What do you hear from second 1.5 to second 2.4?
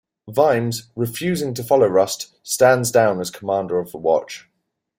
to follow Rust,